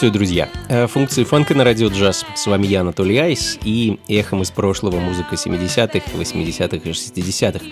[0.00, 0.48] Приветствую, друзья!
[0.70, 2.24] Э, функции фанка на радио джаз.
[2.34, 7.66] С вами я, Анатолий Айс, и эхом из прошлого музыка 70-х, 80-х и 60-х.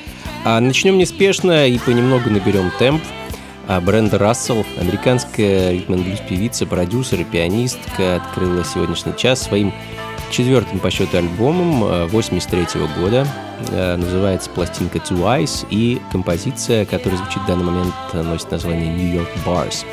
[0.44, 3.02] А начнем неспешно и понемногу наберем темп.
[3.66, 9.72] А Бренда Рассел, американская ритм блюз певица, продюсер и пианистка, открыла сегодняшний час своим
[10.30, 13.26] четвертым по счету альбомом 83 -го года.
[13.70, 19.14] Э, называется пластинка Two Eyes, и композиция, которая звучит в данный момент, носит название New
[19.14, 19.84] York Bars.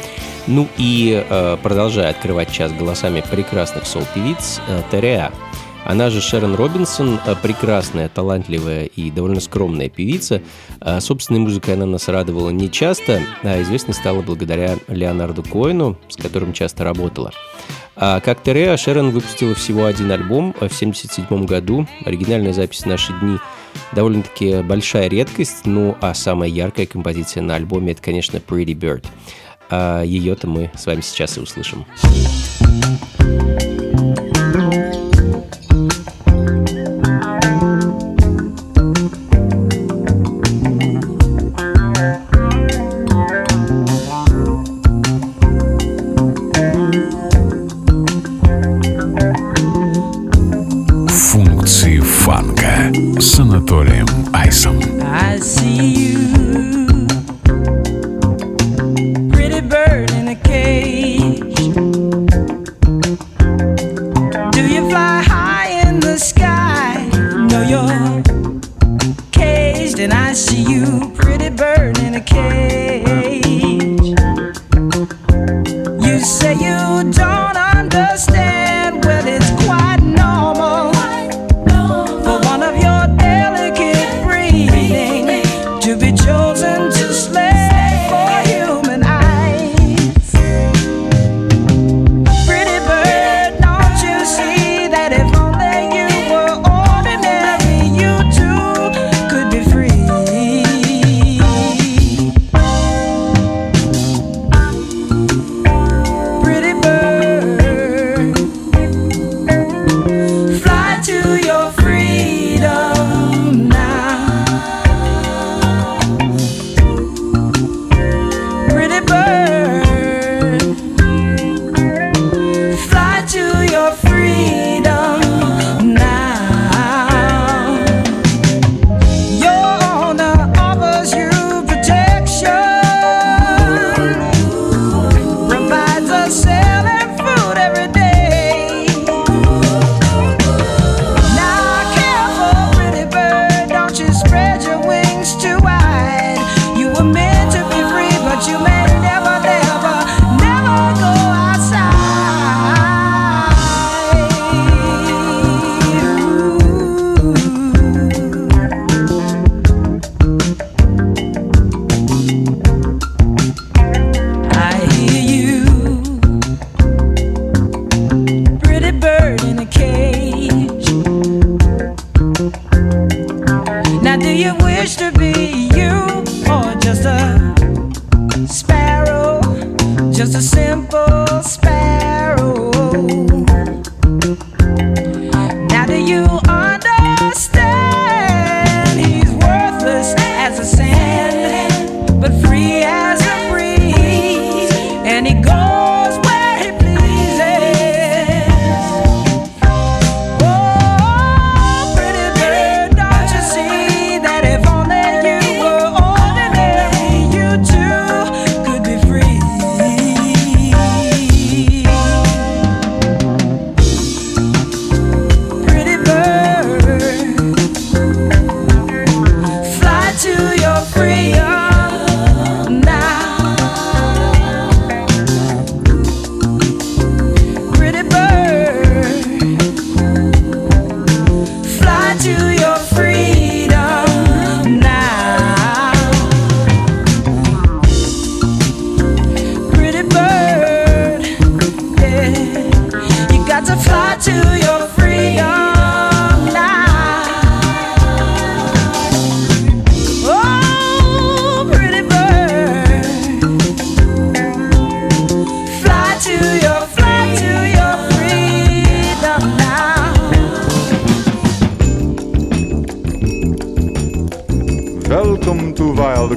[0.47, 5.31] Ну и э, продолжая открывать час голосами прекрасных сол-певиц, э, Тереа.
[5.85, 10.41] Она же Шерон Робинсон, э, прекрасная, талантливая и довольно скромная певица.
[10.81, 16.15] Э, собственной музыкой она нас радовала не часто, а известной стала благодаря Леонарду Коину, с
[16.15, 17.31] которым часто работала.
[17.95, 21.87] А как Тереа, Шерон выпустила всего один альбом в 1977 году.
[22.05, 23.37] Оригинальная запись «Наши дни»
[23.91, 29.05] довольно-таки большая редкость, ну а самая яркая композиция на альбоме это, конечно, Pretty Bird
[29.69, 31.85] а ее-то мы с вами сейчас и услышим.
[31.95, 33.14] Функции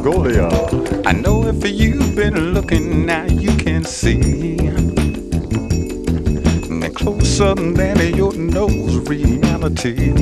[0.08, 0.48] Mongolia.
[1.04, 4.56] I know if you've been looking now, you can see.
[6.68, 10.12] And closer than your nose, reality.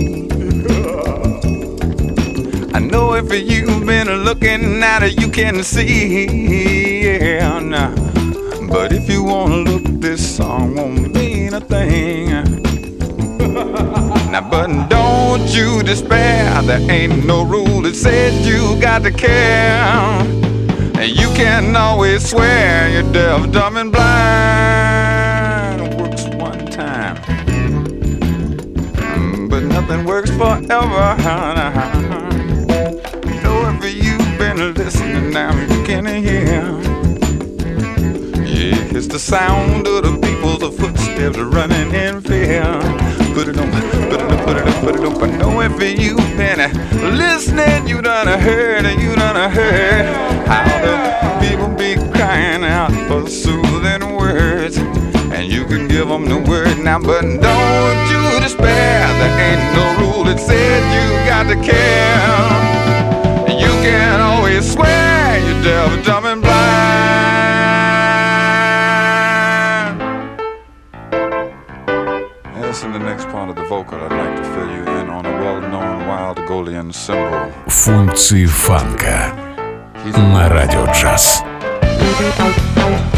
[2.75, 7.05] I know if you've been looking now you can see.
[7.05, 7.95] Yeah, nah.
[8.69, 12.31] But if you wanna look, this song won't mean a thing.
[14.33, 15.06] now, but don't
[15.41, 16.63] you despair.
[16.63, 20.23] There ain't no rule that says you got to care.
[20.99, 24.07] And you can always swear you're deaf, dumb, and blind.
[25.99, 27.17] Works one time,
[28.97, 31.17] mm, but nothing works forever.
[33.43, 36.81] Know if you've been listening now, you can hear.
[38.43, 43.26] Yeah, it's the sound of the people's footsteps running in fear.
[43.37, 45.19] Put it on, put it on, put it on, put it on.
[45.21, 46.59] But know if you've been
[47.19, 50.07] listening, you done heard, and you done heard
[50.47, 54.79] how the people be crying out for soothing words.
[54.79, 59.07] And you can give them the word now, but don't you despair.
[59.21, 62.17] There ain't no rule that says you got to care
[63.61, 66.25] You can always swear you're deaf, dumb,
[77.67, 79.33] Функции фанка
[80.05, 81.43] на радио джаз.
[82.07, 83.16] look the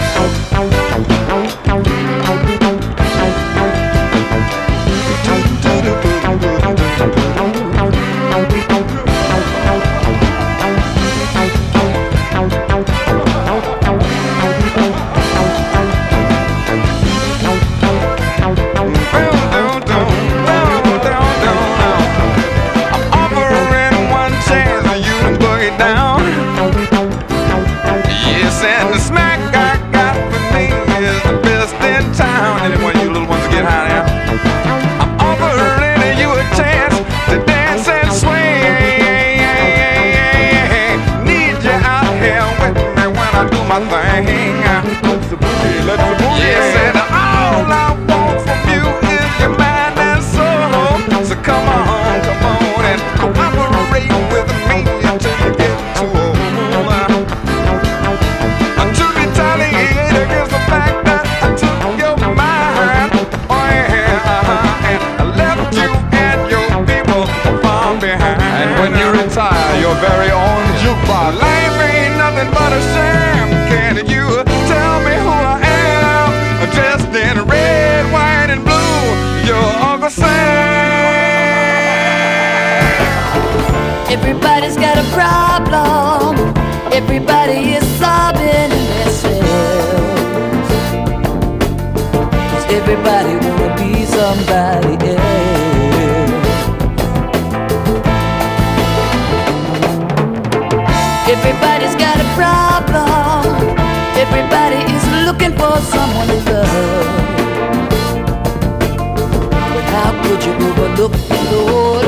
[110.98, 112.07] look below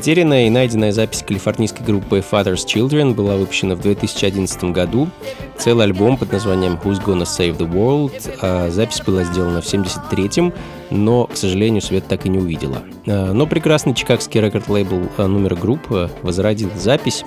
[0.00, 5.10] Потерянная и найденная запись калифорнийской группы Father's Children была выпущена в 2011 году.
[5.58, 8.38] Целый альбом под названием Who's Gonna Save the World.
[8.40, 10.54] А запись была сделана в 73-м,
[10.88, 12.78] но, к сожалению, свет так и не увидела.
[13.06, 17.26] А, но прекрасный чикагский рекорд-лейбл а, номера группы возродил запись.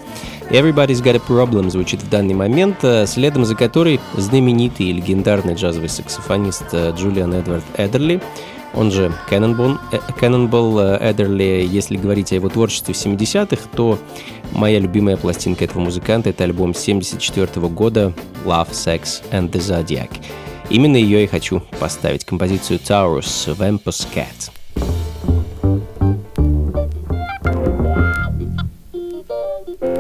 [0.50, 5.90] Everybody's Got a Problem звучит в данный момент, следом за которой знаменитый и легендарный джазовый
[5.90, 8.20] саксофонист Джулиан Эдвард Эдерли–
[8.74, 11.68] он же Cannonball, э, Cannonball Эдерли.
[11.70, 14.00] Если говорить о его творчестве в 70-х, то
[14.52, 18.14] моя любимая пластинка этого музыканта— это альбом 74 -го года
[18.46, 20.10] «Love, Sex and the Zodiac».
[20.70, 24.52] Именно ее я хочу поставить, композицию Taurus Vampus Cat.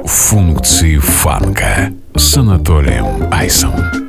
[0.06, 4.03] Функции фанка с Анатолием Айсом.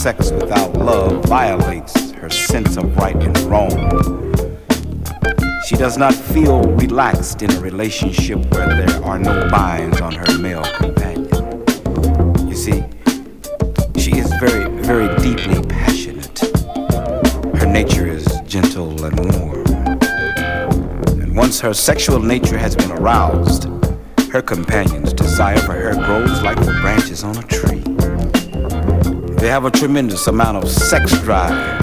[0.00, 3.70] Sex without love violates her sense of right and wrong.
[5.66, 10.38] She does not feel relaxed in a relationship where there are no binds on her
[10.38, 11.28] male companion.
[12.48, 12.82] You see,
[14.00, 16.38] she is very, very deeply passionate.
[17.58, 19.66] Her nature is gentle and warm.
[21.20, 23.64] And once her sexual nature has been aroused,
[24.32, 27.69] her companion's desire for her grows like the branches on a tree.
[29.40, 31.82] They have a tremendous amount of sex drive.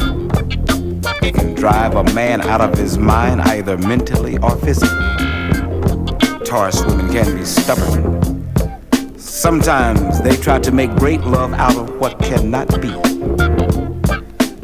[1.22, 5.08] They can drive a man out of his mind either mentally or physically.
[6.46, 9.18] Taurus women can be stubborn.
[9.18, 12.94] Sometimes they try to make great love out of what cannot be.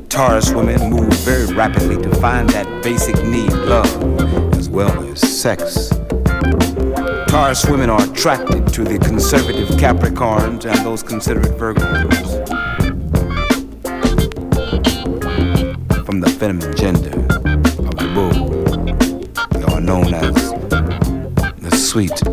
[0.10, 5.90] Taurus women move very rapidly to find that basic need, love, as well as sex.
[7.28, 12.43] Taurus women are attracted to the conservative Capricorns and those considerate Virgos.
[16.44, 17.10] Feminine gender.
[17.88, 18.50] Of the bull,
[19.54, 20.34] they are known as
[21.62, 22.33] the sweet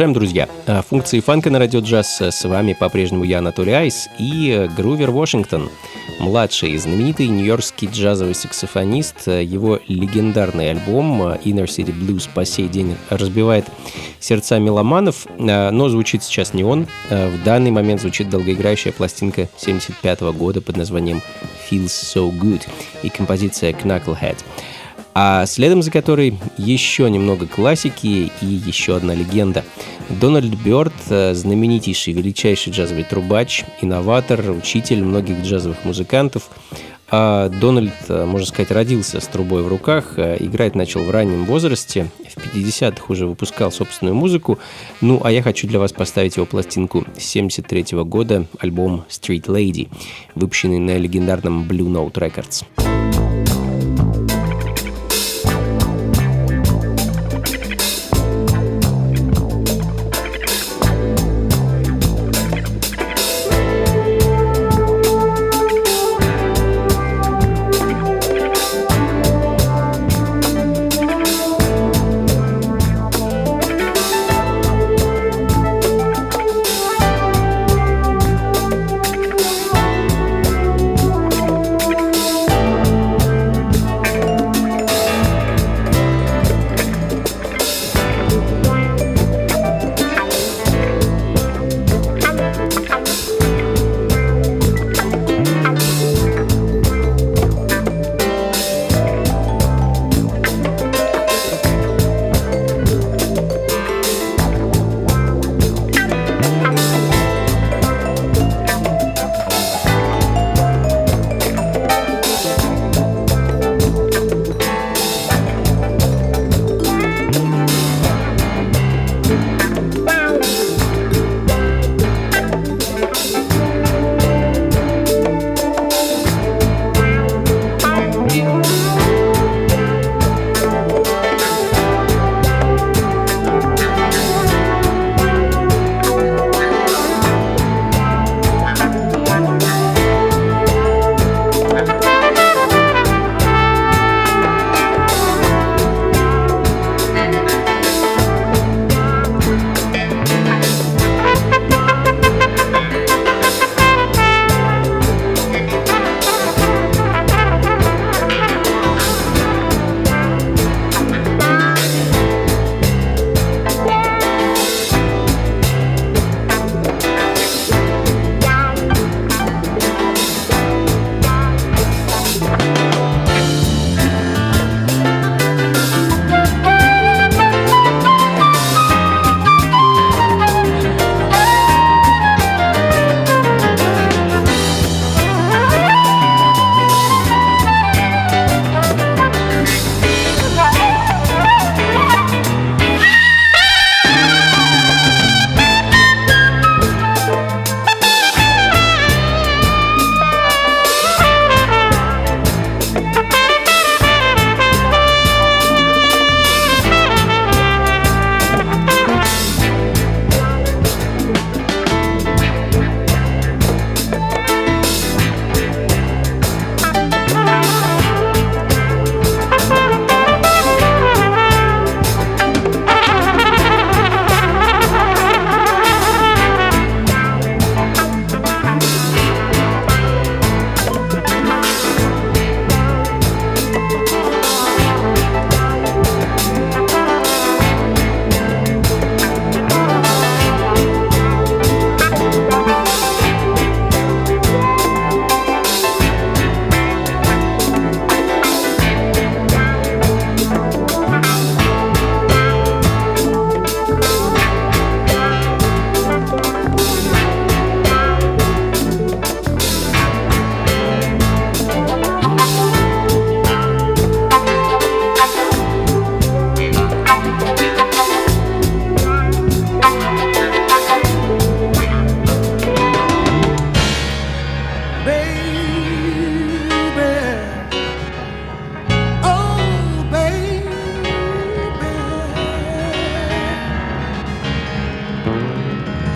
[0.00, 0.48] Продолжаем, друзья.
[0.66, 2.22] А, функции фанка на радио джаз.
[2.22, 5.68] С вами по-прежнему я, Анатолий Айс, и Грувер Вашингтон,
[6.18, 9.26] младший, знаменитый нью-йоркский джазовый саксофонист.
[9.26, 13.66] Его легендарный альбом Inner City Blues по сей день разбивает
[14.20, 16.86] сердца меломанов, но звучит сейчас не он.
[17.10, 21.20] В данный момент звучит долгоиграющая пластинка 75 года под названием
[21.70, 22.62] Feels So Good
[23.02, 24.38] и композиция Knucklehead
[25.22, 29.66] а следом за которой еще немного классики и еще одна легенда.
[30.08, 36.48] Дональд Бёрд, э, знаменитейший, величайший джазовый трубач, инноватор, учитель многих джазовых музыкантов.
[37.10, 41.44] А Дональд, э, можно сказать, родился с трубой в руках, э, играть начал в раннем
[41.44, 44.58] возрасте, в 50-х уже выпускал собственную музыку.
[45.02, 49.88] Ну, а я хочу для вас поставить его пластинку 73 -го года, альбом Street Lady,
[50.34, 52.89] выпущенный на легендарном Blue Note Records.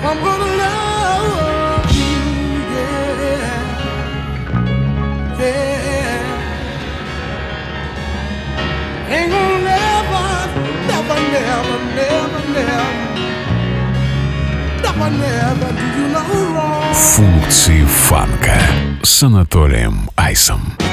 [0.07, 2.17] I'm gonna love you,
[2.75, 3.23] yeah,
[5.40, 6.23] yeah.
[9.09, 10.27] Ain't gonna never,
[10.90, 12.93] never, never, never, never,
[14.83, 16.95] never, never do you know wrong.
[16.95, 18.59] Функции фанка
[19.03, 20.84] с Анатолием Айсом.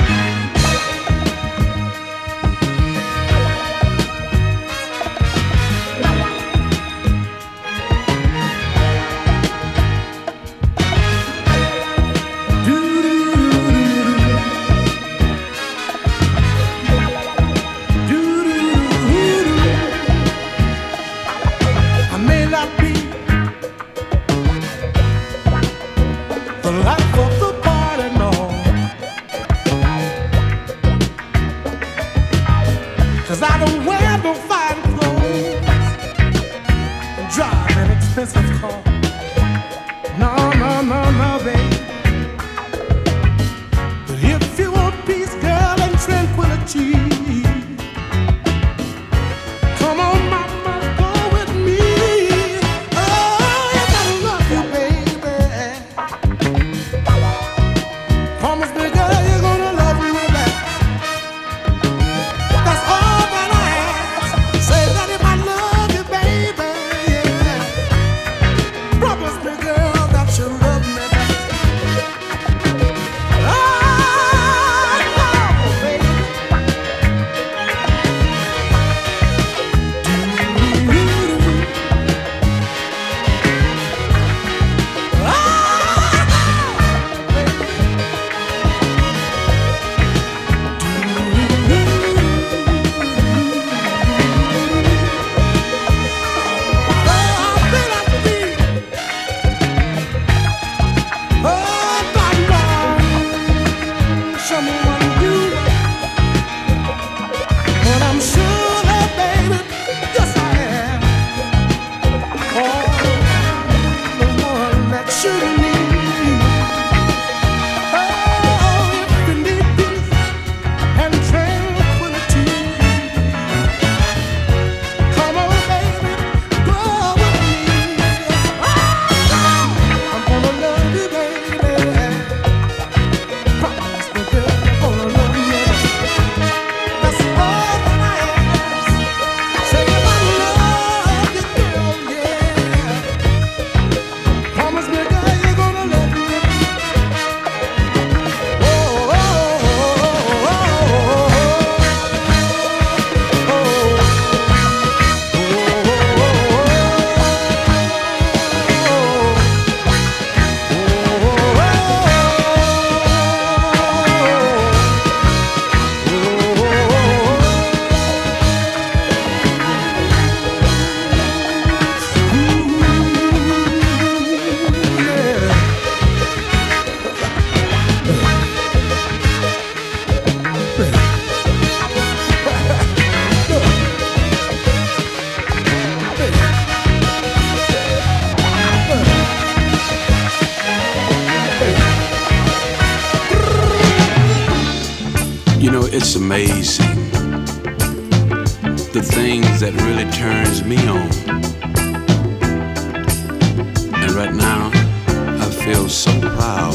[205.74, 206.74] feel so proud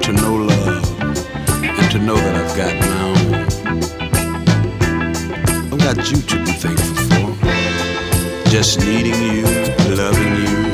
[0.00, 3.34] to know love and to know that I've got my own.
[5.72, 8.50] I've got you to be thankful for.
[8.50, 9.42] Just needing you,
[9.96, 10.69] loving you.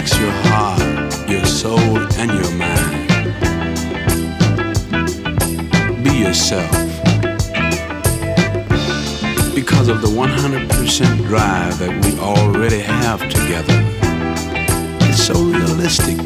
[0.00, 3.06] affects your heart, your soul, and your mind.
[6.02, 6.70] Be yourself.
[9.54, 13.76] Because of the 100% drive that we already have together,
[15.02, 16.18] it's so realistic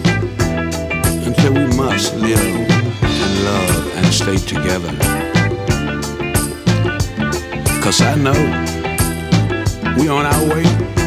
[1.27, 4.93] And so we must live and love and stay together.
[7.83, 8.41] Cause I know
[9.97, 11.04] we're on our way.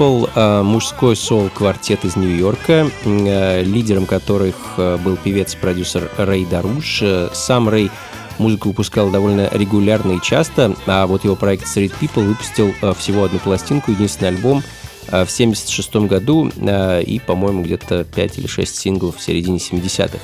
[0.00, 7.02] Gospel, э, мужской сол-квартет из Нью-Йорка, э, лидером которых э, был певец-продюсер Рэй Даруш.
[7.34, 7.90] Сам Рэй
[8.38, 13.38] музыку выпускал довольно регулярно и часто, а вот его проект Street People выпустил всего одну
[13.40, 14.62] пластинку, единственный альбом
[15.06, 20.18] в 1976 году и, по-моему, где-то 5 или 6 синглов в середине 70-х.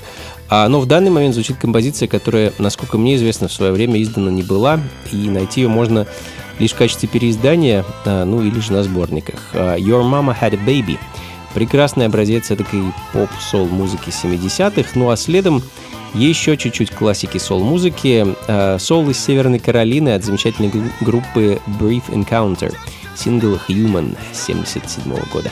[0.48, 4.30] А, но в данный момент звучит композиция, которая, насколько мне известно, в свое время издана
[4.30, 4.80] не была,
[5.12, 6.06] и найти ее можно
[6.58, 9.50] лишь в качестве переиздания, а, ну или же на сборниках.
[9.52, 10.98] А, Your Mama Had a Baby–
[11.56, 15.62] прекрасный образец такой поп-сол музыки 70-х, ну а следом
[16.12, 18.26] еще чуть-чуть классики сол-музыки.
[18.46, 22.74] А, Сол из Северной Каролины от замечательной группы Brief Encounter,
[23.16, 25.50] сингл Human 77 года.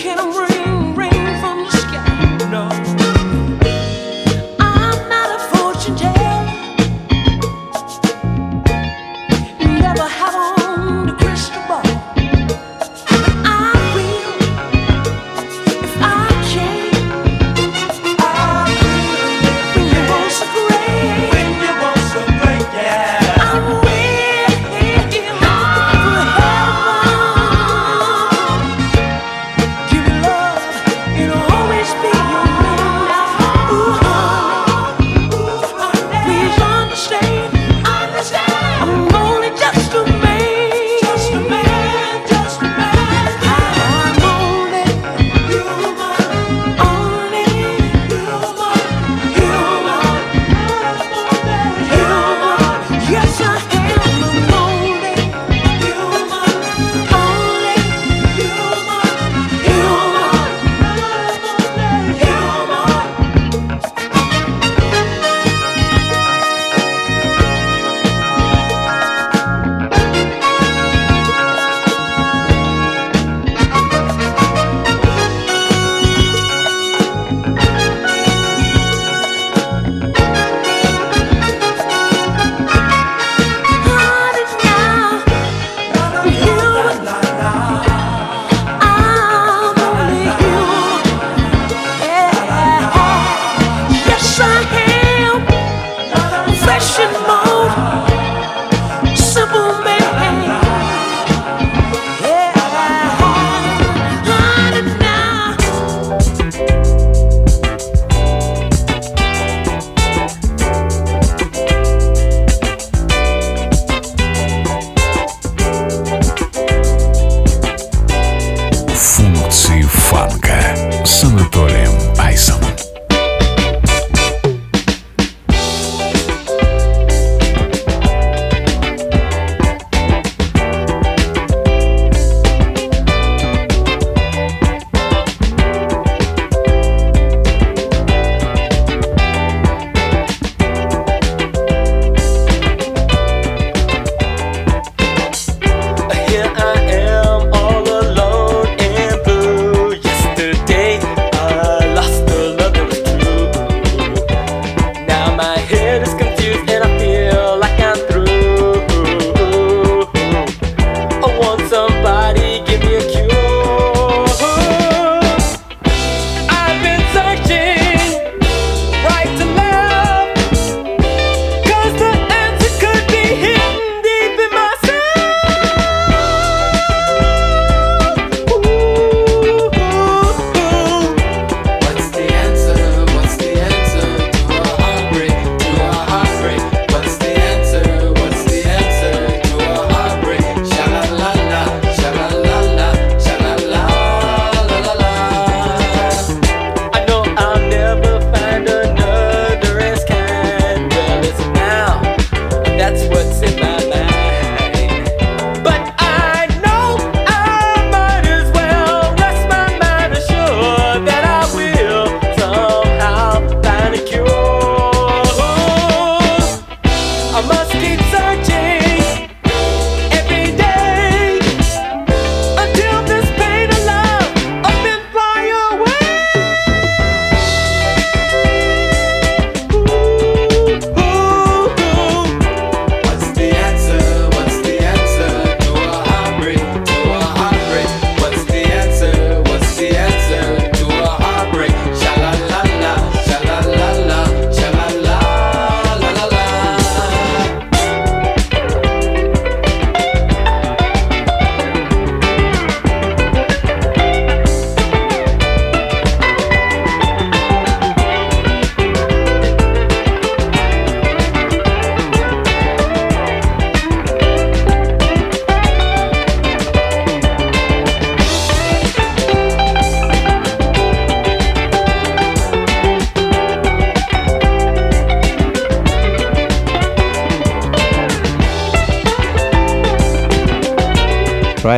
[0.00, 0.49] Can't breathe.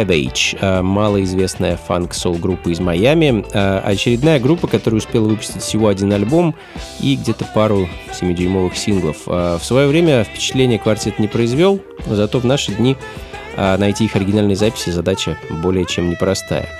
[0.03, 6.13] Savage, э, малоизвестная фанк-сол группа из Майами, э, очередная группа, которая успела выпустить всего один
[6.13, 6.55] альбом
[7.01, 9.17] и где-то пару 7-дюймовых синглов.
[9.27, 12.97] Э, в свое время впечатление квартет не произвел, зато в наши дни
[13.55, 16.71] найти их оригинальные записи задача более чем непростая.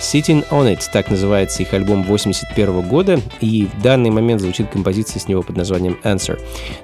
[0.00, 5.20] Sitting on It, так называется их альбом 81 года, и в данный момент звучит композиция
[5.20, 6.40] с него под названием Answer.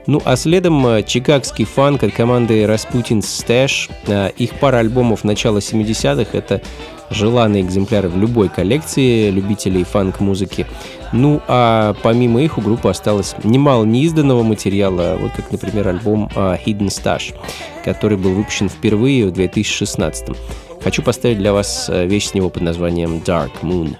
[0.07, 3.91] Ну а следом э, чикагский фанк от команды Rasputin's Stash.
[4.07, 6.61] Э, их пара альбомов начала 70-х— это
[7.11, 10.67] желанные экземпляры в любой коллекции любителей фанк-музыки.
[11.13, 16.59] Ну, а помимо их у группы осталось немало неизданного материала, вот как, например, альбом uh,
[16.63, 17.35] Hidden Stash,
[17.85, 20.37] который был выпущен впервые в 2016 -м.
[20.87, 23.97] Хочу поставить для вас э, вещь с него под названием Dark Moon.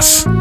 [0.00, 0.39] ます。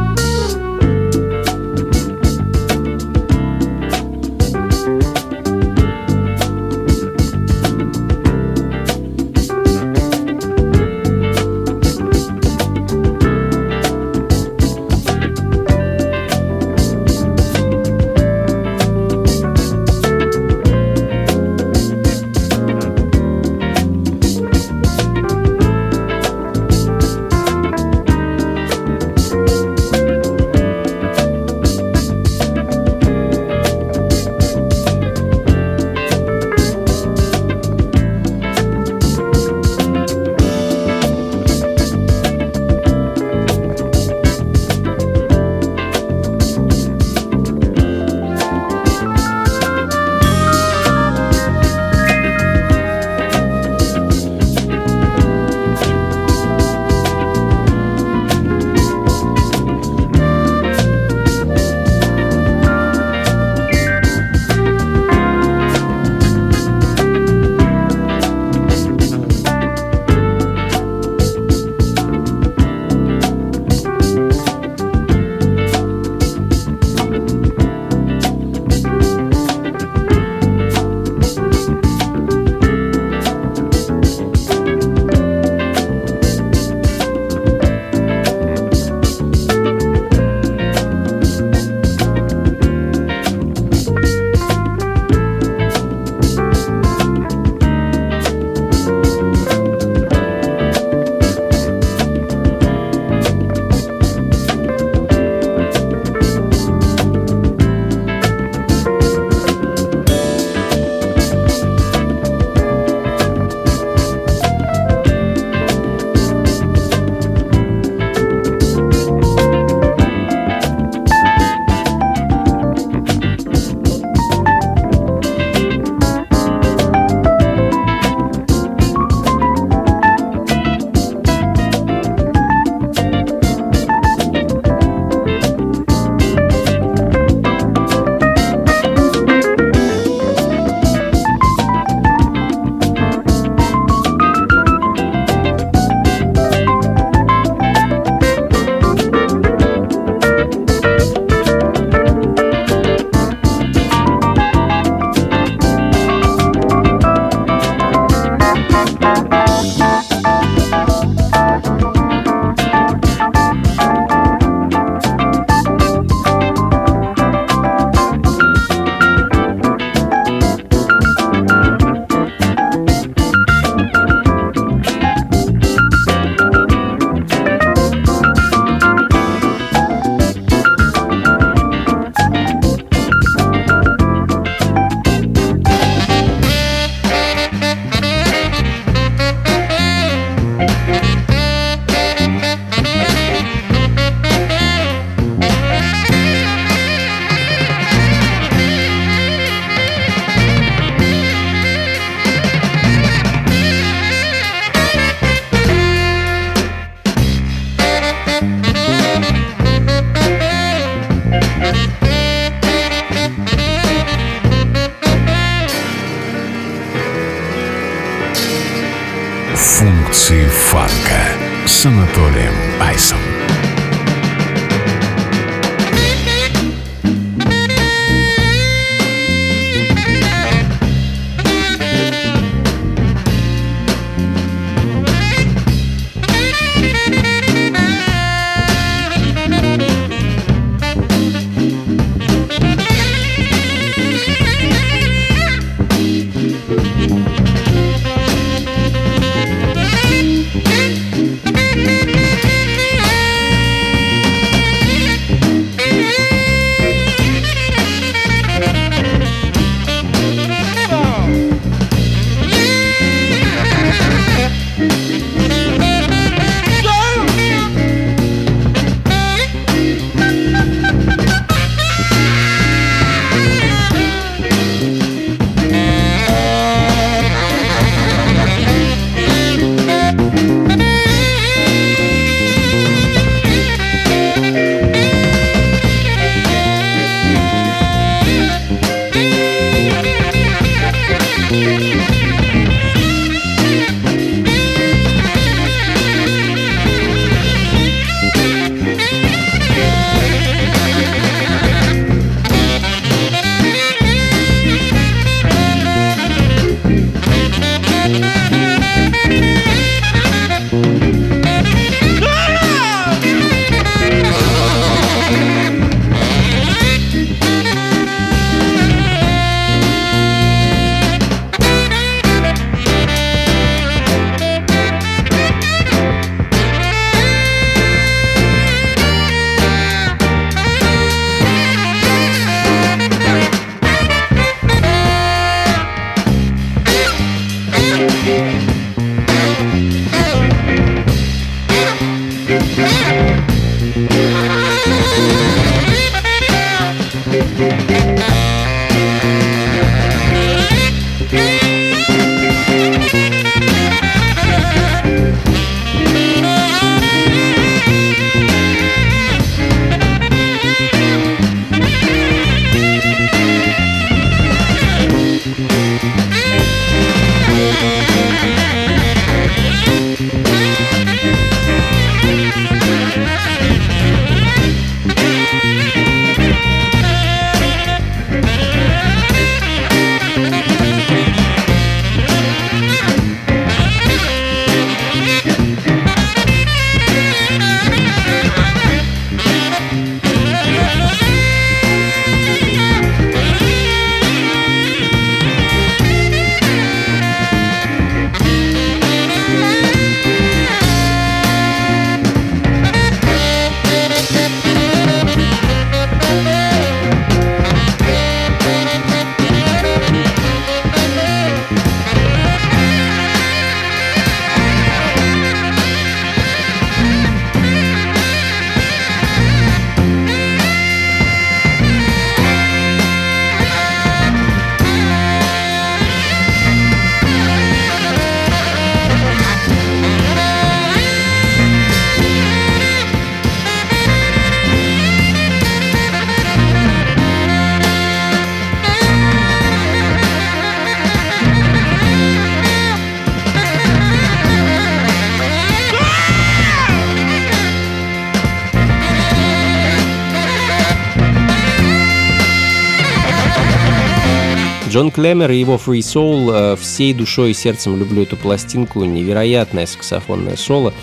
[455.00, 456.74] Джон Клемер и его Free Soul.
[456.74, 459.06] Э, всей душой и сердцем люблю эту пластинку.
[459.06, 460.94] Невероятное саксофонное соло.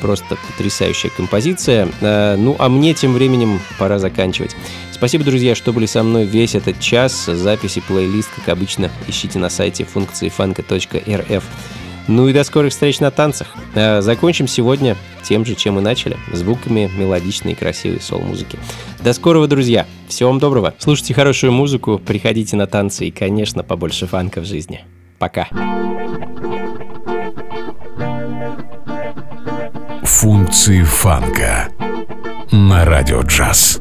[0.00, 1.88] Просто потрясающая композиция.
[2.02, 4.54] Э, ну, а мне тем временем пора заканчивать.
[4.92, 7.24] Спасибо, друзья, что были со мной весь этот час.
[7.24, 11.42] Записи, плейлист, как обычно, ищите на сайте функции фанка.рф.
[12.08, 13.48] Ну и до скорых встреч на танцах.
[13.74, 18.58] Э, закончим сегодня тем же, чем и начали, звуками мелодичной и красивой сол-музыки.
[19.00, 19.86] До скорого, друзья!
[20.08, 20.74] Всего вам доброго!
[20.78, 24.84] Слушайте хорошую музыку, приходите на танцы и, конечно, побольше фанка в жизни.
[25.18, 25.48] Пока!
[30.02, 31.68] Функции фанка
[32.50, 33.80] на радио джаз.